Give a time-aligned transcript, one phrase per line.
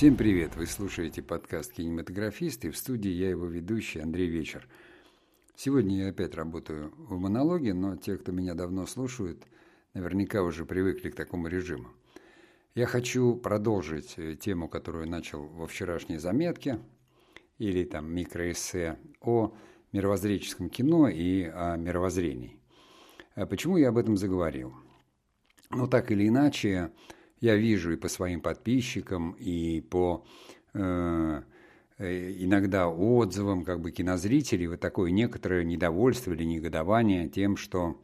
[0.00, 0.56] Всем привет!
[0.56, 4.66] Вы слушаете подкаст «Кинематографист» и в студии я его ведущий Андрей Вечер.
[5.56, 9.44] Сегодня я опять работаю в монологе, но те, кто меня давно слушают,
[9.92, 11.88] наверняка уже привыкли к такому режиму.
[12.74, 16.78] Я хочу продолжить э, тему, которую начал во вчерашней заметке,
[17.58, 19.54] или там микроэссе, о
[19.92, 22.58] мировоззренческом кино и о мировоззрении.
[23.34, 24.72] А почему я об этом заговорил?
[25.68, 26.90] Ну, так или иначе,
[27.40, 30.24] я вижу и по своим подписчикам, и по
[30.74, 31.42] э,
[31.98, 38.00] э, иногда отзывам как бы кинозрителей вот такое некоторое недовольство или негодование тем, что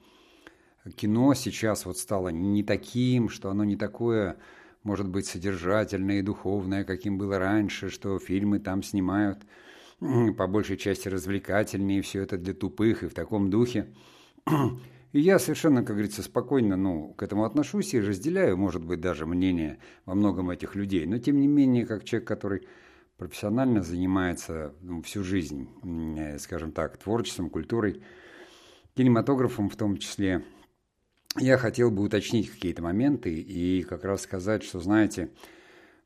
[0.96, 4.36] кино сейчас вот стало не таким, что оно не такое,
[4.82, 9.40] может быть, содержательное и духовное, каким было раньше, что фильмы там снимают
[10.36, 13.86] по большей части развлекательнее, все это для тупых и в таком духе.
[15.12, 19.26] И я совершенно, как говорится, спокойно ну, к этому отношусь и разделяю, может быть, даже
[19.26, 21.06] мнение во многом этих людей.
[21.06, 22.68] Но, тем не менее, как человек, который
[23.16, 25.68] профессионально занимается ну, всю жизнь,
[26.38, 28.02] скажем так, творчеством, культурой,
[28.94, 30.44] кинематографом в том числе,
[31.38, 35.30] я хотел бы уточнить какие-то моменты и как раз сказать, что, знаете,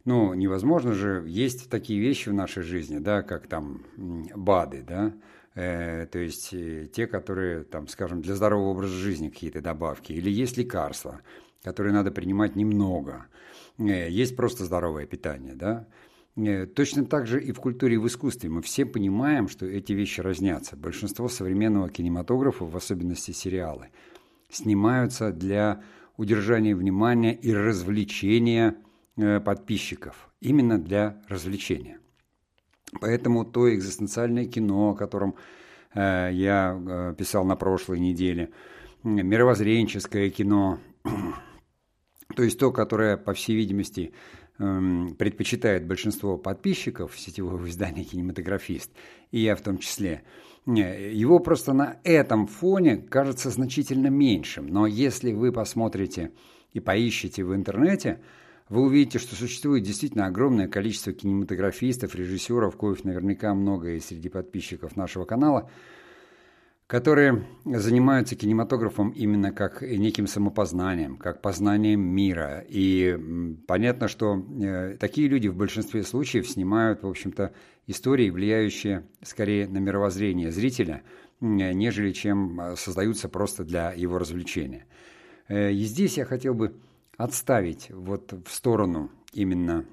[0.05, 5.15] ну, невозможно же, есть такие вещи в нашей жизни, да, как там БАДы, да,
[5.55, 10.31] Э, то есть э, те, которые, там, скажем, для здорового образа жизни какие-то добавки, или
[10.31, 11.21] есть лекарства,
[11.63, 13.27] которые надо принимать немного,
[13.79, 15.89] э, есть просто здоровое питание, да.
[16.75, 18.49] Точно так же и в культуре и в искусстве.
[18.49, 20.77] Мы все понимаем, что эти вещи разнятся.
[20.77, 23.89] Большинство современного кинематографа, в особенности сериалы,
[24.49, 25.83] снимаются для
[26.17, 28.77] удержания внимания и развлечения
[29.17, 30.31] подписчиков.
[30.41, 31.99] Именно для развлечения.
[32.99, 35.37] Поэтому то экзистенциальное кино, о котором
[35.95, 38.51] э, я э, писал на прошлой неделе,
[39.05, 40.81] мировоззренческое кино,
[42.37, 44.13] то есть то, которое, по всей видимости,
[44.59, 48.91] э, предпочитает большинство подписчиков сетевого издания «Кинематографист»,
[49.31, 50.23] и я в том числе,
[50.67, 54.67] э, его просто на этом фоне кажется значительно меньшим.
[54.67, 56.33] Но если вы посмотрите
[56.73, 58.21] и поищите в интернете–
[58.71, 64.97] вы увидите, что существует действительно огромное количество кинематографистов, режиссеров, коих наверняка много и среди подписчиков
[64.97, 65.69] нашего канала,
[66.87, 72.65] которые занимаются кинематографом именно как неким самопознанием, как познанием мира.
[72.69, 73.19] И
[73.67, 77.53] понятно, что э, такие люди в большинстве случаев снимают, в общем-то,
[77.89, 81.03] истории, влияющие скорее на мировоззрение зрителя,
[81.41, 84.87] нежели чем э, создаются просто для его развлечения.
[85.49, 86.75] Э, и здесь я хотел бы
[87.21, 89.85] отставить вот в сторону именно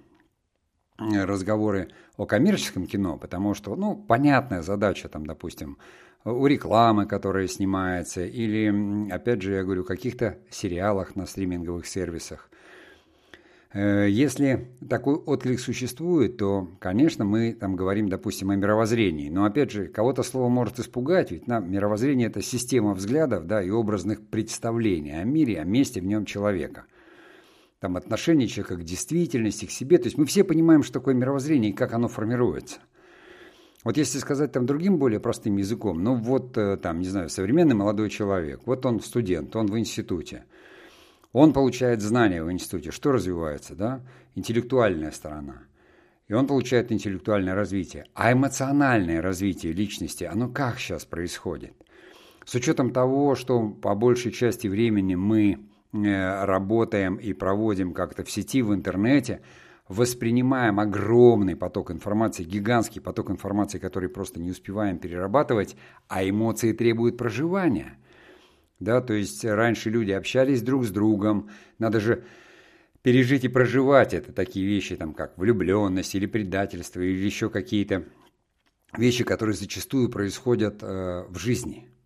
[0.98, 5.78] э, разговоры о коммерческом кино, потому что, ну, понятная задача, там, допустим,
[6.24, 12.50] у рекламы, которая снимается, или, опять же, я говорю, каких-то сериалах на стриминговых сервисах.
[13.74, 19.30] Э, если такой отклик существует, то, конечно, мы там говорим, допустим, о мировоззрении.
[19.30, 23.70] Но, опять же, кого-то слово может испугать, ведь на мировоззрение– это система взглядов да, и
[23.70, 26.86] образных представлений о мире, о месте в нем человека–
[27.80, 29.98] там, отношение человека к действительности, к себе.
[29.98, 32.80] То есть мы все понимаем, что такое мировоззрение и как оно формируется.
[33.84, 37.76] Вот если сказать там другим более простым языком, ну вот э, там, не знаю, современный
[37.76, 40.44] молодой человек, вот он студент, он в институте,
[41.32, 44.02] он получает знания в институте, что развивается, да?
[44.36, 45.64] Интеллектуальная сторона.
[46.28, 48.06] И он получает интеллектуальное развитие.
[48.14, 51.74] А эмоциональное развитие личности, оно как сейчас происходит?
[52.44, 55.60] С учетом того, что по большей части времени мы
[56.06, 59.42] работаем и проводим как-то в сети, в интернете,
[59.88, 65.76] воспринимаем огромный поток информации, гигантский поток информации, который просто не успеваем перерабатывать,
[66.08, 67.98] а эмоции требуют проживания.
[68.80, 71.50] Да, то есть раньше люди общались друг с другом,
[71.80, 72.24] надо же
[73.02, 78.04] пережить и проживать это, такие вещи, там, как влюбленность или предательство, или еще какие-то
[78.96, 81.90] вещи, которые зачастую происходят э, в жизни–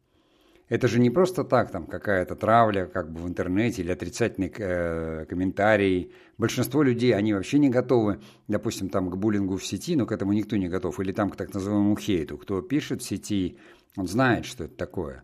[0.71, 5.25] это же не просто так, там какая-то травля как бы в интернете или отрицательный э,
[5.27, 6.13] комментарий.
[6.37, 10.31] Большинство людей, они вообще не готовы, допустим, там к буллингу в сети, но к этому
[10.31, 10.97] никто не готов.
[11.01, 12.37] Или там к так называемому хейту.
[12.37, 13.57] Кто пишет в сети,
[13.97, 15.23] он знает, что это такое.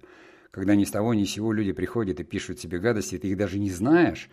[0.52, 3.38] Когда ни с того ни с сего люди приходят и пишут себе гадости, ты их
[3.38, 4.30] даже не знаешь.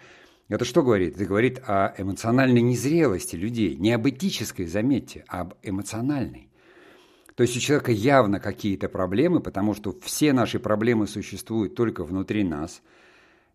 [0.48, 1.14] Это что говорит?
[1.14, 3.76] Это говорит о эмоциональной незрелости людей.
[3.76, 6.50] Не об этической, заметьте, а об эмоциональной.
[7.36, 12.44] То есть у человека явно какие-то проблемы, потому что все наши проблемы существуют только внутри
[12.44, 12.80] нас.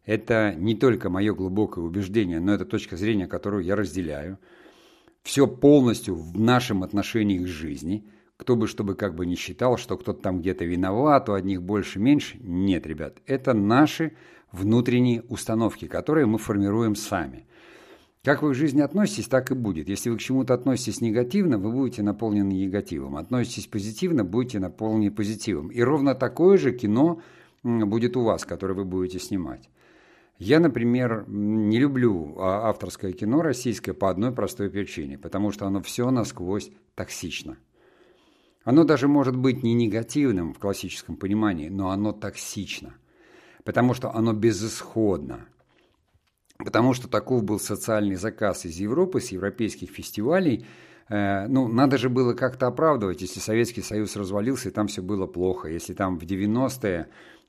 [0.06, 4.38] Это не только мое глубокое убеждение, но это точка зрения, которую я разделяю.
[5.24, 8.06] Все полностью в нашем отношении к жизни.
[8.36, 12.00] Кто бы, чтобы как бы не считал, что кто-то там где-то виноват, у одних больше,
[12.00, 12.38] меньше.
[12.42, 14.14] Нет, ребят, это наши
[14.52, 17.46] внутренние установки, которые мы формируем сами.
[18.24, 19.88] Как вы к жизни относитесь, так и будет.
[19.88, 23.16] Если вы к чему-то относитесь негативно, вы будете наполнены негативом.
[23.16, 25.70] Относитесь позитивно, будете наполнены позитивом.
[25.70, 27.22] И ровно такое же кино
[27.64, 29.70] будет у вас, которое вы будете снимать.
[30.38, 35.82] Я, например, не люблю а, авторское кино российское по одной простой причине, потому что оно
[35.82, 37.58] все насквозь токсично.
[38.64, 42.96] Оно даже может быть не негативным в классическом понимании, но оно токсично,
[43.66, 45.46] потому что оно безысходно,
[46.64, 50.66] потому что таков был социальный заказ из Европы, с европейских фестивалей.
[51.08, 55.26] Э, ну, надо же было как-то оправдывать, если Советский Союз развалился, и там все было
[55.26, 55.70] плохо.
[55.70, 57.08] Если там в 90-е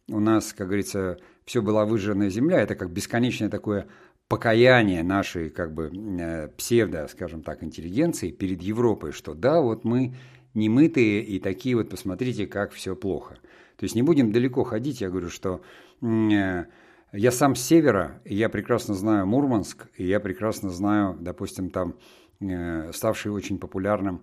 [0.09, 3.89] у нас, как говорится, все была выжженная земля, это как бесконечное такое
[4.29, 10.15] покаяние нашей как бы э, псевдо, скажем так, интеллигенции перед Европой, что да, вот мы
[10.55, 13.39] немытые и такие вот, посмотрите, как все плохо.
[13.77, 15.63] То есть не будем далеко ходить, я говорю, что
[16.01, 16.65] э,
[17.13, 21.97] я сам с севера, и я прекрасно знаю Мурманск, и я прекрасно знаю, допустим, там
[22.41, 24.23] э, ставший очень популярным,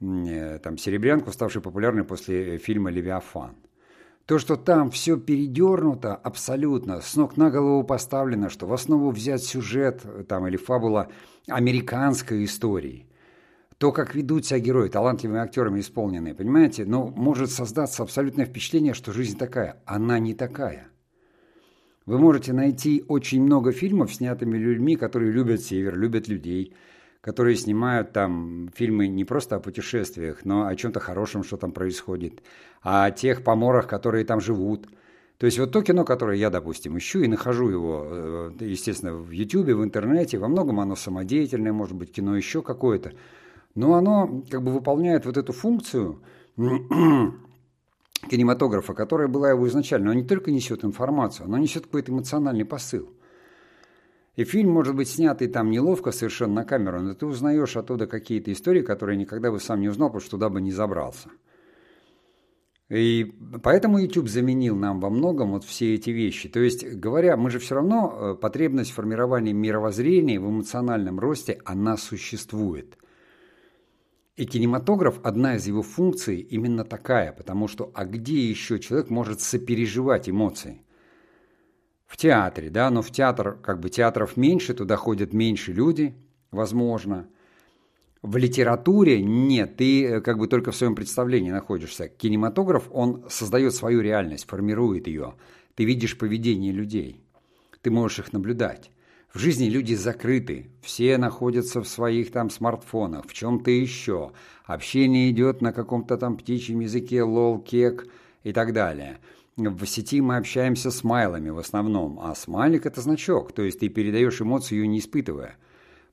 [0.00, 3.56] э, там Серебрянку, ставший популярным после фильма «Левиафан».
[4.26, 9.42] То, что там все передернуто абсолютно, с ног на голову поставлено, что в основу взять
[9.42, 11.08] сюжет там, или фабула
[11.48, 13.06] американской истории.
[13.78, 16.84] То, как ведут себя герои, талантливыми актерами исполненные, понимаете?
[16.84, 19.80] Но может создаться абсолютное впечатление, что жизнь такая.
[19.86, 20.88] Она не такая.
[22.08, 26.72] Вы можете найти очень много фильмов, снятыми людьми, которые любят север, любят людей,
[27.20, 32.42] которые снимают там фильмы не просто о путешествиях, но о чем-то хорошем, что там происходит,
[32.82, 34.88] а о тех поморах, которые там живут.
[35.36, 39.30] То есть вот то кино, которое я, допустим, ищу и нахожу его, э, естественно, в
[39.30, 43.12] Ютубе, в интернете, во многом оно самодеятельное, может быть, кино еще какое-то,
[43.74, 46.22] но оно как бы выполняет вот эту функцию
[48.30, 53.10] кинематографа, которая была его изначально, он не только несет информацию, но несет какой-то эмоциональный посыл.
[54.36, 58.52] И фильм может быть снятый там неловко совершенно на камеру, но ты узнаешь оттуда какие-то
[58.52, 61.30] истории, которые никогда бы сам не узнал, потому что туда бы не забрался.
[62.88, 66.48] И поэтому YouTube заменил нам во многом вот все эти вещи.
[66.48, 71.60] То есть, говоря, мы же все равно, э, потребность в формировании мировоззрения, в эмоциональном росте,
[71.64, 72.96] она существует–
[74.38, 79.40] и кинематограф, одна из его функций именно такая, потому что а где еще человек может
[79.40, 80.80] сопереживать эмоции?
[82.06, 86.14] В театре, да, но в театр, как бы театров меньше, туда ходят меньше люди,
[86.52, 87.28] возможно.
[88.22, 92.08] В литературе нет, ты э, как бы только в своем представлении находишься.
[92.08, 95.34] Кинематограф, он создает свою реальность, формирует ее.
[95.74, 97.24] Ты видишь поведение людей,
[97.82, 98.92] ты можешь их наблюдать.
[99.38, 104.32] В жизни люди закрыты, все находятся в своих там смартфонах, в чем-то еще.
[104.64, 108.08] Общение идет на каком-то там птичьем языке, лол, кек
[108.42, 109.18] и так далее.
[109.56, 113.88] В сети мы общаемся с смайлами в основном, а смайлик– это значок, то есть ты
[113.88, 115.54] передаешь эмоцию, не испытывая–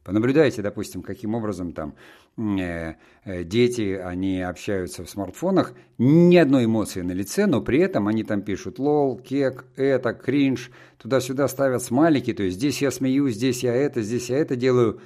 [0.06, 1.96] Понаблюдайте, допустим, каким образом там
[2.38, 2.94] э,
[3.24, 8.24] э, дети, они общаются в смартфонах, ни одной эмоции на лице, но при этом они
[8.24, 10.69] там пишут лол, кек, это, кринж,
[11.00, 15.02] туда-сюда ставят смайлики, то есть здесь я смеюсь, здесь я это, здесь я это делаю,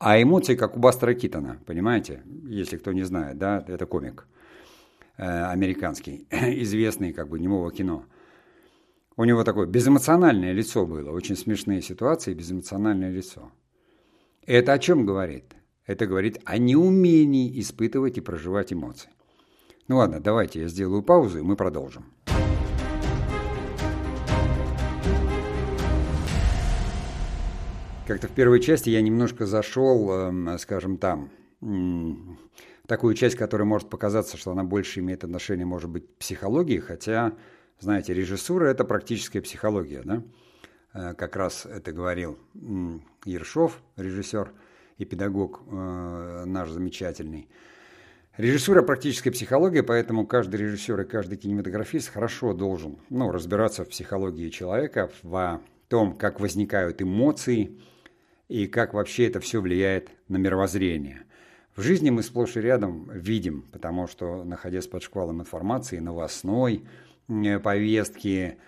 [0.00, 4.26] а эмоции как у Бастера Китона, понимаете, если кто не знает, да, это комик
[5.16, 8.04] э, американский, известный как бы немого кино.
[9.16, 13.52] У него такое безэмоциональное лицо было, очень смешные ситуации, безэмоциональное лицо.
[14.46, 15.54] Это о чем говорит?
[15.86, 19.08] Это говорит о неумении испытывать и проживать эмоции.
[19.88, 22.12] Ну ладно, давайте я сделаю паузу, и мы продолжим.
[28.06, 31.30] Как-то в первой части я немножко зашел, эм, скажем там,
[32.86, 37.32] такую часть, которая может показаться, что она больше имеет отношение, может быть, к психологии, хотя,
[37.80, 40.22] знаете, режиссура– это практическая психология, да?
[40.94, 42.38] Э, как раз это говорил
[43.24, 44.52] Ершов, режиссер
[44.98, 47.48] и педагог э, наш замечательный.
[48.36, 54.48] Режиссура– практическая психология, поэтому каждый режиссер и каждый кинематографист хорошо должен ну, разбираться в психологии
[54.50, 57.78] человека, в том, как возникают эмоции
[58.48, 61.22] и как вообще это все влияет на мировоззрение.
[61.76, 66.84] В жизни мы сплошь и рядом видим, потому что, находясь под шквалом информации, новостной,
[67.28, 68.58] э, повестки,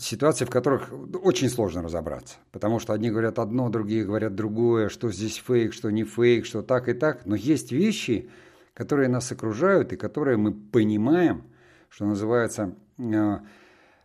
[0.00, 2.36] ситуации, в которых очень сложно разобраться.
[2.52, 6.62] Потому что одни говорят одно, другие говорят другое, что здесь фейк, что не фейк, что
[6.62, 7.26] так и так.
[7.26, 8.30] Но есть вещи,
[8.74, 11.44] которые нас окружают и которые мы понимаем,
[11.88, 13.38] что называется э,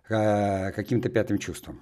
[0.09, 1.79] э, каким-то пятым чувством.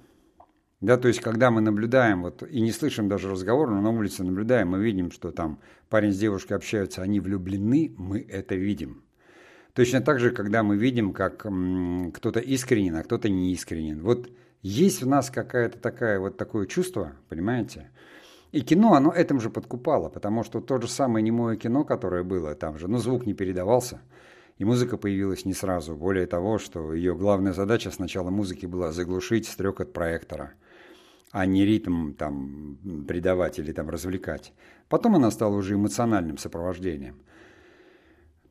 [0.82, 4.24] Да, то есть, когда мы наблюдаем, вот, и не слышим даже разговор, но на улице
[4.24, 9.04] наблюдаем, мы видим, что там парень с девушкой общаются, они влюблены, мы это видим.
[9.74, 11.46] Точно так же, когда мы видим, как
[12.14, 14.02] кто-то искренен, а кто-то не искренен.
[14.02, 14.28] Вот
[14.60, 17.90] есть в нас какая-то такая вот такое чувство, понимаете?
[18.52, 22.54] И кино, оно этим же подкупало, потому что то же самое немое кино, которое было
[22.54, 24.02] там же, ну, звук не передавался,
[24.58, 25.96] и музыка появилась не сразу.
[25.96, 30.52] Более того, что ее главная задача сначала музыки была заглушить стрекот проектора,
[31.30, 32.76] а не ритм там
[33.08, 34.52] придавать или там развлекать.
[34.90, 37.22] Потом она стала уже эмоциональным сопровождением.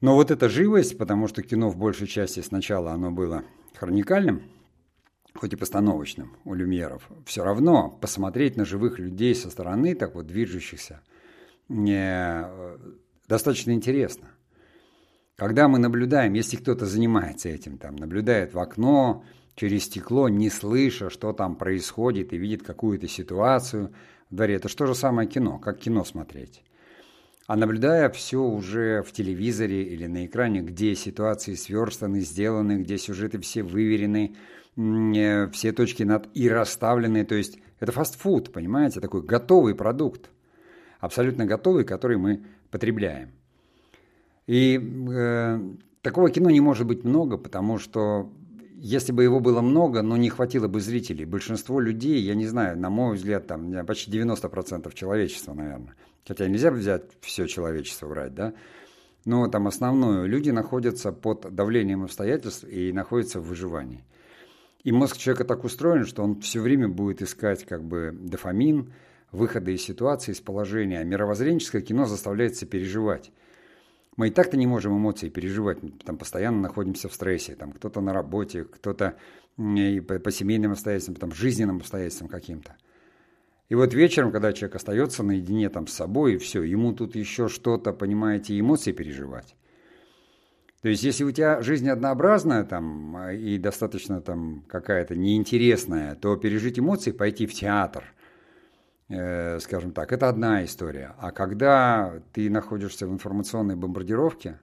[0.01, 3.43] Но вот эта живость, потому что кино в большей части сначала оно было
[3.75, 4.41] хроникальным,
[5.36, 10.25] хоть и постановочным у люмьеров, все равно посмотреть на живых людей со стороны, так вот
[10.25, 11.01] движущихся,
[11.70, 12.46] не,
[13.27, 14.31] достаточно интересно.
[15.36, 19.24] Когда мы наблюдаем, если кто-то занимается этим, там, наблюдает в окно,
[19.55, 23.93] через стекло, не слыша, что там происходит, и видит какую-то ситуацию
[24.29, 26.63] в дворе, это что же самое кино, как кино смотреть.
[27.51, 33.39] А наблюдая все уже в телевизоре или на экране, где ситуации сверстаны, сделаны, где сюжеты
[33.39, 34.36] все выверены,
[34.77, 37.25] Э, все точки над «и» расставлены.
[37.25, 40.29] То есть это фастфуд, понимаете, такой готовый продукт,
[41.00, 43.31] абсолютно готовый, который мы потребляем.
[44.48, 44.79] И
[45.13, 45.60] э,
[46.01, 48.31] такого кино не может быть много, потому что
[48.75, 51.25] если бы его было много, но не хватило бы зрителей.
[51.25, 55.96] Большинство людей, я не знаю, на мой взгляд, там почти 90% человечества, наверное.
[56.27, 58.53] Хотя нельзя взять все человечество брать, да?
[59.25, 64.03] Но там основное, люди находятся под давлением обстоятельств и находятся в выживании.
[64.83, 68.93] И мозг человека так устроен, что он все время будет искать как бы дофамин,
[69.31, 70.99] выхода из ситуации, из положения.
[70.99, 73.31] А мировоззренческое кино заставляет переживать.
[74.17, 78.11] Мы и так-то не можем эмоции переживать, там постоянно находимся в стрессе, там кто-то на
[78.11, 79.17] работе, кто-то
[79.55, 82.75] по семейным обстоятельствам, там, жизненным обстоятельствам каким-то.
[83.71, 87.47] И вот вечером, когда человек остается наедине там с собой, и все, ему тут еще
[87.47, 89.55] что-то, понимаете, эмоции переживать.
[90.81, 96.79] То есть, если у тебя жизнь однообразная там, и достаточно там какая-то неинтересная, то пережить
[96.79, 98.03] эмоции, пойти в театр,
[99.07, 101.15] э, скажем так, это одна история.
[101.17, 104.59] А когда ты находишься в информационной бомбардировке,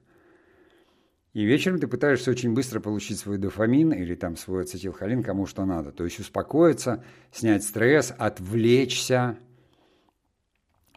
[1.33, 5.65] и вечером ты пытаешься очень быстро получить свой дофамин или там свой ацетилхолин, кому что
[5.65, 5.91] надо.
[5.91, 9.37] То есть успокоиться, снять стресс, отвлечься–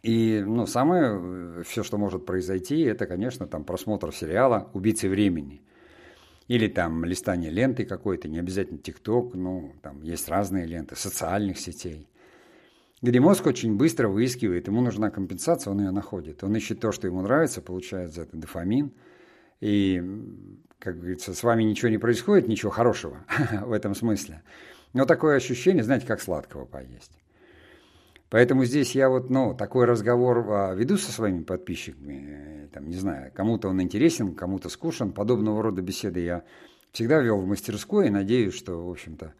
[0.02, 5.62] и ну, самое, э, все, что может произойти, это, конечно, там просмотр сериала «Убийцы времени».
[6.48, 12.08] Или там листание ленты какой-то, не обязательно ТикТок, ну, там есть разные ленты, социальных сетей.
[13.00, 16.42] Где мозг очень быстро выискивает, ему нужна компенсация, он ее находит.
[16.42, 18.92] Он ищет то, что ему нравится, получает за это дофамин.
[19.62, 20.02] И,
[20.80, 23.24] как говорится, с вами ничего не происходит, ничего хорошего
[23.64, 24.42] в этом смысле.
[24.92, 27.12] Но такое ощущение, знаете, как сладкого поесть.
[28.28, 33.30] Поэтому здесь я вот, ну, такой разговор а, веду со своими подписчиками, там, не знаю,
[33.32, 36.42] кому-то он интересен, кому-то скучен, подобного рода беседы я
[36.90, 38.08] всегда вел в мастерской.
[38.08, 39.32] И надеюсь, что, в общем-то,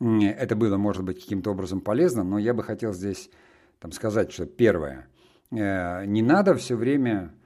[0.00, 3.30] это было, может быть, каким-то образом полезно, но я бы хотел здесь
[3.78, 5.06] там, сказать, что первое,
[5.52, 7.39] э, не надо все время Э,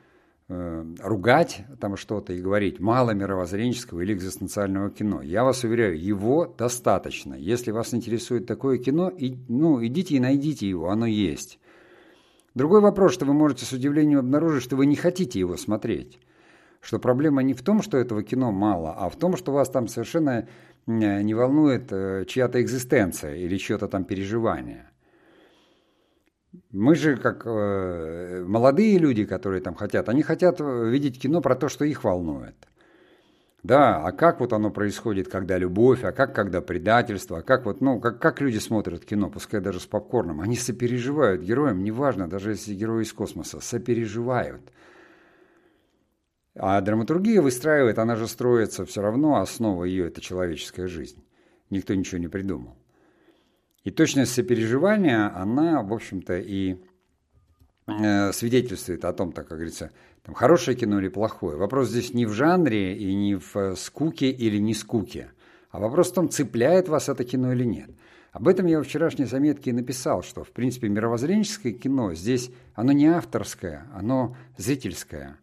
[0.48, 5.22] ругать там что-то и говорить мало мировоззренческого или экзистенциального кино.
[5.22, 7.34] Я вас уверяю, его достаточно.
[7.34, 11.58] Если вас интересует такое кино, и, ну, идите и найдите его, оно есть.
[12.54, 16.20] Другой вопрос, что вы можете с удивлением обнаружить, что вы не хотите его смотреть.
[16.80, 19.88] Что проблема не в том, что этого кино мало, а в том, что вас там
[19.88, 20.46] совершенно
[20.86, 24.90] не волнует э, чья-то экзистенция или чье-то там переживание.
[26.70, 31.56] Мы же, как э, молодые люди, которые там хотят, они хотят э, видеть кино про
[31.56, 32.54] то, что их волнует.
[33.64, 37.80] Да, а как вот оно происходит, когда любовь, а как когда предательство, а как вот,
[37.80, 42.50] ну, как, как люди смотрят кино, пускай даже с попкорном, они сопереживают героям, неважно, даже
[42.50, 44.60] если герои из космоса, сопереживают.
[46.56, 51.24] А драматургия выстраивает, она же строится все равно, основа ее– это человеческая жизнь.
[51.70, 52.76] Никто ничего не придумал.
[53.84, 56.76] И точность сопереживания, она, в общем-то, и
[57.86, 59.90] э, свидетельствует о том, так как говорится,
[60.22, 61.58] там, хорошее кино или плохое.
[61.58, 65.32] Вопрос здесь не в жанре и не в э, скуке или не скуке,
[65.70, 67.90] а вопрос в том, цепляет вас это кино или нет.
[68.32, 72.92] Об этом я во вчерашней заметке и написал, что, в принципе, мировоззренческое кино здесь, оно
[72.92, 75.36] не авторское, оно зрительское.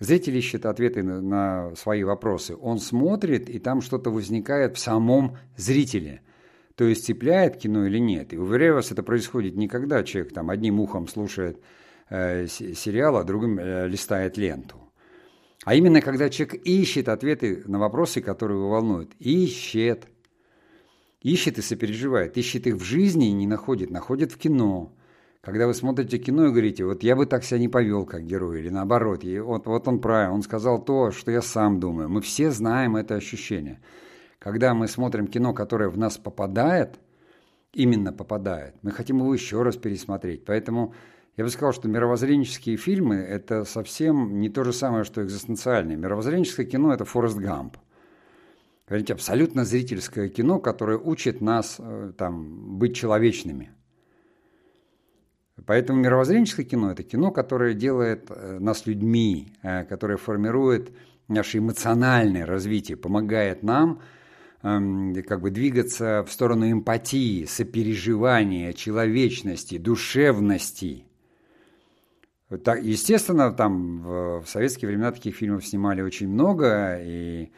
[0.00, 2.56] Зритель ищет ответы на свои вопросы.
[2.60, 6.20] Он смотрит, и там что-то возникает в самом зрителе–
[6.76, 8.32] то есть цепляет кино или нет.
[8.32, 11.60] И уверяю вас, это происходит не когда человек там одним ухом слушает
[12.10, 14.76] э, сериал, а другим э, листает ленту.
[15.64, 19.14] А именно, когда человек ищет ответы на вопросы, которые его волнуют.
[19.18, 20.06] Ищет.
[21.22, 22.36] Ищет и сопереживает.
[22.36, 23.90] Ищет их в жизни и не находит.
[23.90, 24.92] Находит в кино.
[25.40, 28.60] Когда вы смотрите кино и говорите, вот я бы так себя не повел, как герой,
[28.60, 32.08] или наоборот, и вот, вот он правильно, он сказал то, что я сам думаю.
[32.08, 33.80] Мы все знаем это ощущение.
[34.44, 37.00] Когда мы смотрим кино, которое в нас попадает,
[37.72, 38.74] именно попадает.
[38.82, 40.44] Мы хотим его еще раз пересмотреть.
[40.44, 40.92] Поэтому
[41.38, 45.96] я бы сказал, что мировоззренческие фильмы– это совсем не то же самое, что экзистенциальное.
[45.96, 47.78] Мировоззренческое кино– это Форест Гамп.
[48.86, 53.70] Говорите, абсолютно зрительское кино, которое учит нас э, там, быть человечными.
[55.64, 60.92] Поэтому мировоззренческое кино– это кино, которое делает э, нас людьми, э, которое формирует
[61.28, 64.02] наше эмоциональное развитие, помогает нам
[64.64, 71.04] как бы двигаться в сторону эмпатии, сопереживания, человечности, душевности.
[72.64, 77.50] Так, естественно, там в советские времена таких фильмов снимали очень много, и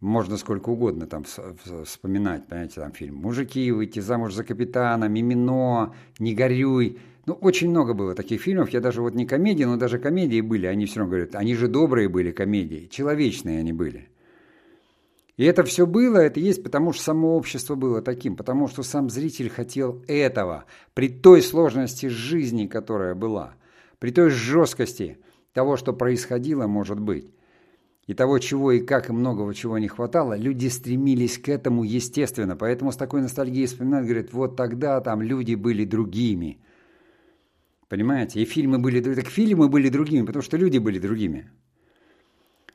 [0.00, 6.34] можно сколько угодно там вспоминать, понимаете, там фильм «Мужики, выйти замуж за капитана», «Мимино», «Не
[6.34, 6.98] горюй».
[7.24, 8.68] Ну, очень много было таких фильмов.
[8.70, 10.66] Я даже вот не комедии, но даже комедии были.
[10.66, 14.08] Они все равно говорят, они же добрые были комедии, человечные они были.
[15.38, 19.08] И это все было, это есть потому, что само общество было таким, потому что сам
[19.08, 23.54] зритель хотел этого, при той сложности жизни, которая была,
[23.98, 25.16] при той жесткости
[25.54, 27.30] того, что происходило, может быть
[28.08, 32.56] и того, чего и как и многого чего не хватало, люди стремились к этому естественно.
[32.56, 36.58] Поэтому с такой ностальгией вспоминают, говорят, вот тогда там люди были другими.
[37.88, 38.40] Понимаете?
[38.40, 39.02] И фильмы были.
[39.02, 41.50] Так фильмы были другими, потому что люди были другими.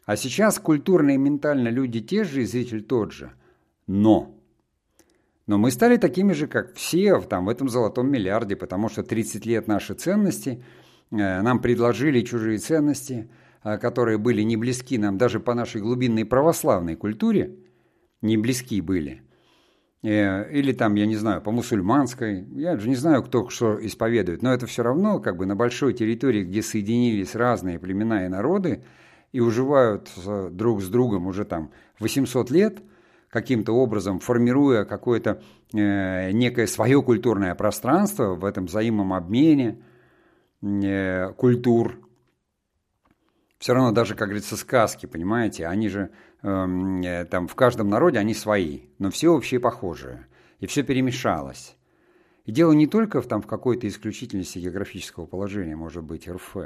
[0.06, 3.32] А сейчас культурно и ментально люди те же, и зритель тот же.
[3.88, 4.36] Но.
[5.48, 9.46] Но мы стали такими же, как все там, в этом золотом миллиарде, потому что 30
[9.46, 10.64] лет наши ценности,
[11.12, 13.30] э, нам предложили чужие ценности–
[13.64, 17.56] а, которые были не близки нам даже по нашей глубинной православной культуре,
[18.22, 19.22] не близки были,
[20.02, 24.42] э, или там, я не знаю, по мусульманской, я же не знаю, кто что исповедует,
[24.42, 28.84] но это все равно как бы на большой территории, где соединились разные племена и народы
[29.34, 30.10] и уживают
[30.52, 32.82] друг с другом уже там 800 лет,
[33.30, 35.42] каким-то образом формируя какое-то
[35.74, 39.82] э, некое свое культурное пространство в этом взаимном обмене
[40.62, 42.00] э, культур,
[43.58, 46.12] все равно даже, как говорится, сказки, понимаете, они же
[46.44, 50.28] эм, э, там в каждом народе они свои, но все общие похожие,
[50.60, 51.76] и все перемешалось.
[52.46, 56.58] И дело не только в, там, в какой-то исключительности географического положения, может быть, РФ,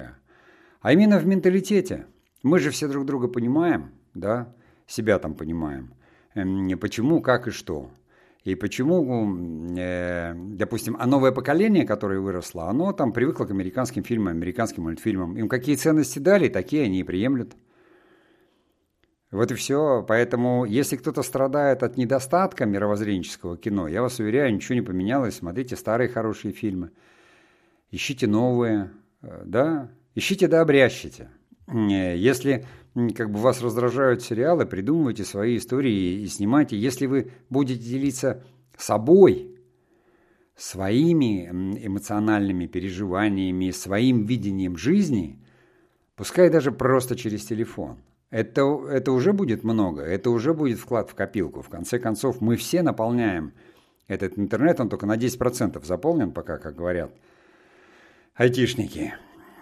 [0.81, 2.07] а именно в менталитете.
[2.43, 4.53] Мы же все друг друга понимаем, да,
[4.85, 5.93] себя там понимаем,
[6.35, 7.89] эм, почему, как и что.
[8.43, 14.37] И почему, э, допустим, а новое поколение, которое выросло, оно там привыкло к американским фильмам,
[14.37, 15.37] американским мультфильмам.
[15.37, 17.57] Им какие ценности дали, такие они и приемлют.
[19.31, 20.05] Вот и все.
[20.07, 25.35] Поэтому, если кто-то страдает от недостатка мировоззренческого кино, я вас уверяю, ничего не поменялось.
[25.35, 26.91] Смотрите старые хорошие фильмы.
[27.91, 28.91] Ищите новые,
[29.23, 31.29] э, да, ищите да обрящите.
[31.67, 32.65] Если
[33.15, 36.77] как бы вас раздражают сериалы, придумывайте свои истории и снимайте.
[36.77, 38.43] Если вы будете делиться
[38.77, 39.55] собой,
[40.55, 41.47] своими
[41.85, 45.39] эмоциональными переживаниями, своим видением жизни,
[46.15, 47.97] пускай даже просто через телефон,
[48.31, 51.61] это, это уже будет много, это уже будет вклад в копилку.
[51.61, 53.53] В конце концов, мы все наполняем
[54.07, 57.11] этот интернет, он только на 10% заполнен пока, как говорят
[58.37, 59.13] айтишники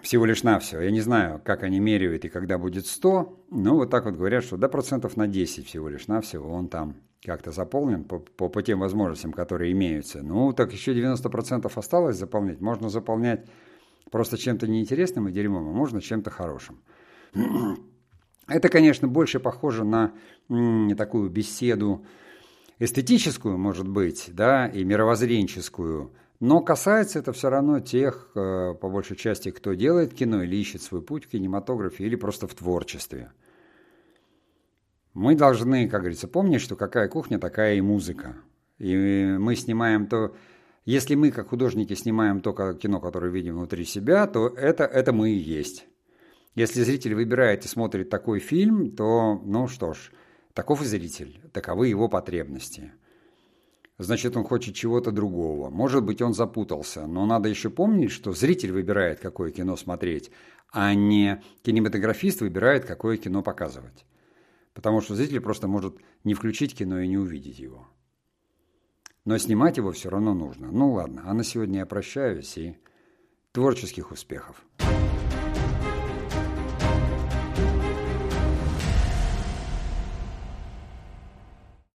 [0.06, 0.80] всего лишь навсего.
[0.80, 4.44] Я не знаю, как они меряют и когда будет 100, но вот так вот говорят,
[4.44, 8.62] что до процентов на 10 всего лишь навсего он там как-то заполнен по, по, по
[8.62, 10.22] тем возможностям, которые имеются.
[10.22, 12.60] Ну, так еще 90% осталось заполнять.
[12.60, 13.46] Можно заполнять
[14.12, 16.78] просто чем-то неинтересным и дерьмом, а можно чем-то хорошим.
[18.46, 20.12] Это, конечно, больше похоже на
[20.48, 22.06] м, такую беседу
[22.78, 29.16] эстетическую, может быть, да, и мировоззренческую, но касается это все равно тех, э, по большей
[29.16, 33.32] части, кто делает кино или ищет свой путь в кинематографе или просто в творчестве.
[35.14, 38.36] Мы должны, как говорится, помнить, что какая кухня, такая и музыка.
[38.78, 38.94] И
[39.38, 40.36] мы снимаем то...
[40.84, 45.30] Если мы, как художники, снимаем то кино, которое видим внутри себя, то это, это мы
[45.30, 45.86] и есть.
[46.54, 50.12] Если зритель выбирает и смотрит такой фильм, то, ну что ж,
[50.52, 52.92] таков и зритель, таковы его потребности–
[53.98, 55.70] значит, он хочет чего-то другого.
[55.70, 60.30] Может быть, он запутался, но надо еще помнить, что зритель выбирает, какое кино смотреть,
[60.72, 64.04] а не кинематографист выбирает, какое кино показывать.
[64.74, 67.88] Потому что зритель просто может не включить кино и не увидеть его.
[69.24, 70.70] Но снимать его все равно нужно.
[70.70, 72.78] Ну ладно, а на сегодня я прощаюсь и
[73.52, 74.62] творческих успехов.